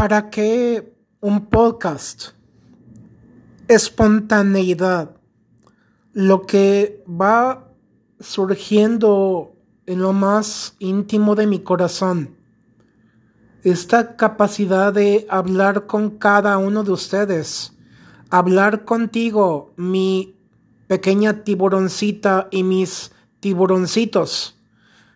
[0.00, 2.28] ¿Para qué un podcast?
[3.68, 5.14] Espontaneidad.
[6.14, 7.68] Lo que va
[8.18, 9.52] surgiendo
[9.84, 12.38] en lo más íntimo de mi corazón.
[13.62, 17.76] Esta capacidad de hablar con cada uno de ustedes.
[18.30, 20.34] Hablar contigo, mi
[20.86, 24.58] pequeña tiburoncita y mis tiburoncitos.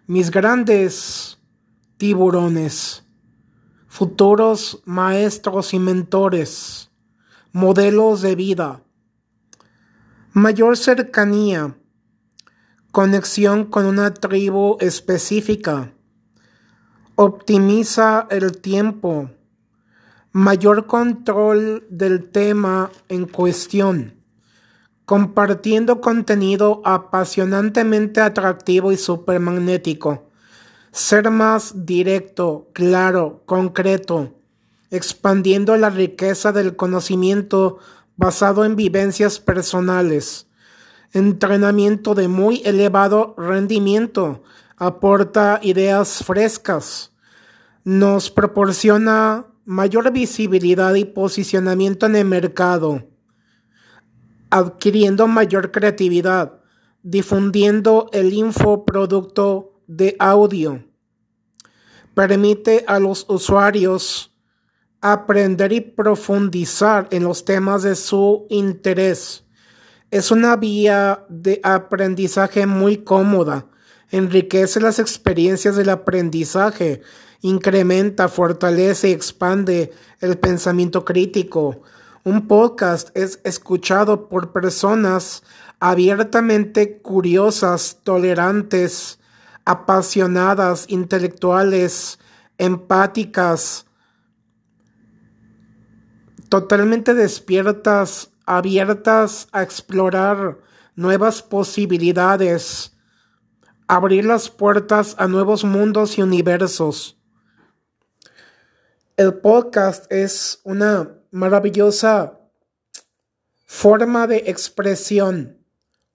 [0.06, 1.38] Mis grandes
[1.96, 3.03] tiburones
[3.94, 6.90] futuros maestros y mentores,
[7.52, 8.82] modelos de vida,
[10.32, 11.76] mayor cercanía,
[12.90, 15.92] conexión con una tribu específica,
[17.14, 19.30] optimiza el tiempo,
[20.32, 24.20] mayor control del tema en cuestión,
[25.04, 30.33] compartiendo contenido apasionantemente atractivo y supermagnético
[30.94, 34.32] ser más directo, claro, concreto,
[34.92, 37.78] expandiendo la riqueza del conocimiento
[38.16, 40.46] basado en vivencias personales.
[41.12, 44.44] Entrenamiento de muy elevado rendimiento
[44.76, 47.10] aporta ideas frescas,
[47.82, 53.02] nos proporciona mayor visibilidad y posicionamiento en el mercado,
[54.48, 56.60] adquiriendo mayor creatividad,
[57.02, 60.82] difundiendo el infoproducto de audio.
[62.14, 64.32] Permite a los usuarios
[65.00, 69.44] aprender y profundizar en los temas de su interés.
[70.10, 73.66] Es una vía de aprendizaje muy cómoda.
[74.10, 77.02] Enriquece las experiencias del aprendizaje,
[77.40, 81.82] incrementa, fortalece y expande el pensamiento crítico.
[82.22, 85.42] Un podcast es escuchado por personas
[85.80, 89.18] abiertamente curiosas, tolerantes,
[89.64, 92.18] apasionadas, intelectuales,
[92.58, 93.86] empáticas,
[96.48, 100.58] totalmente despiertas, abiertas a explorar
[100.94, 102.96] nuevas posibilidades,
[103.88, 107.18] abrir las puertas a nuevos mundos y universos.
[109.16, 112.40] El podcast es una maravillosa
[113.64, 115.58] forma de expresión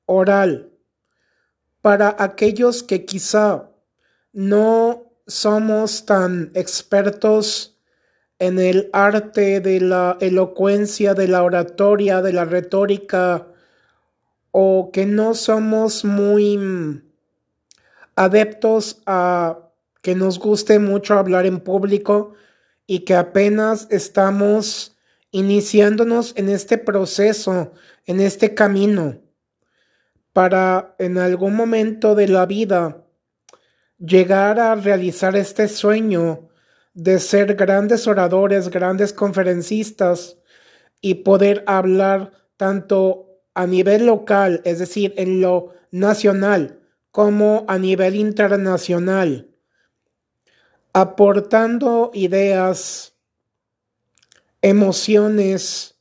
[0.06, 0.78] oral
[1.81, 3.69] para aquellos que quizá
[4.34, 7.78] no somos tan expertos
[8.40, 13.47] en el arte de la elocuencia, de la oratoria, de la retórica,
[14.51, 17.03] o que no somos muy
[18.16, 19.59] adeptos a
[20.01, 22.34] que nos guste mucho hablar en público
[22.88, 24.97] y que apenas estamos
[25.31, 27.72] iniciándonos en este proceso,
[28.06, 29.19] en este camino
[30.39, 33.03] para en algún momento de la vida
[33.97, 36.47] llegar a realizar este sueño
[36.94, 40.38] de ser grandes oradores, grandes conferencistas
[41.01, 46.79] y poder hablar tanto a nivel local, es decir, en lo nacional,
[47.11, 49.50] como a nivel internacional,
[50.94, 53.13] aportando ideas,
[54.61, 56.00] emociones,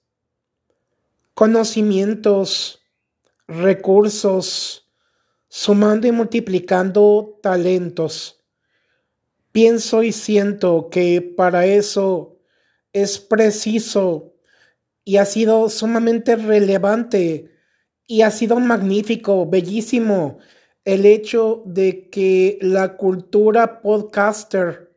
[1.34, 2.78] conocimientos,
[3.48, 4.88] recursos,
[5.48, 8.44] sumando y multiplicando talentos.
[9.50, 12.38] Pienso y siento que para eso
[12.92, 14.34] es preciso
[15.04, 17.50] y ha sido sumamente relevante
[18.06, 20.38] y ha sido magnífico, bellísimo
[20.84, 24.94] el hecho de que la cultura podcaster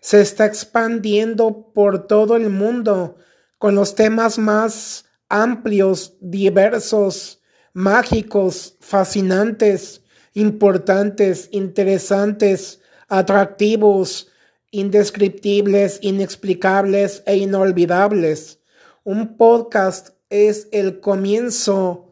[0.00, 3.16] se está expandiendo por todo el mundo
[3.58, 7.41] con los temas más amplios, diversos,
[7.72, 10.02] mágicos, fascinantes,
[10.34, 14.28] importantes, interesantes, atractivos,
[14.70, 18.60] indescriptibles, inexplicables e inolvidables.
[19.04, 22.10] Un podcast es el comienzo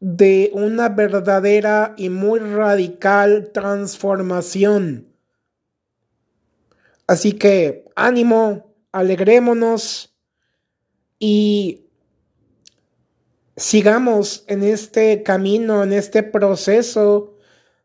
[0.00, 5.08] de una verdadera y muy radical transformación.
[7.06, 10.14] Así que ánimo, alegrémonos
[11.18, 11.87] y
[13.58, 17.36] sigamos en este camino, en este proceso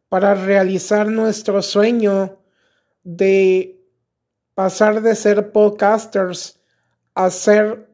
[0.07, 2.39] para realizar nuestro sueño
[3.03, 3.83] de
[4.53, 6.59] pasar de ser podcasters
[7.15, 7.89] a ser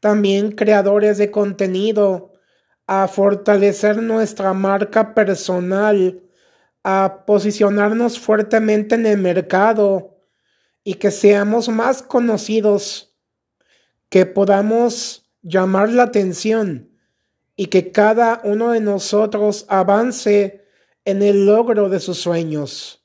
[0.00, 2.32] también creadores de contenido,
[2.86, 6.22] a fortalecer nuestra marca personal,
[6.82, 10.18] a posicionarnos fuertemente en el mercado
[10.82, 13.14] y que seamos más conocidos,
[14.08, 16.93] que podamos llamar la atención
[17.56, 20.64] y que cada uno de nosotros avance
[21.04, 23.03] en el logro de sus sueños.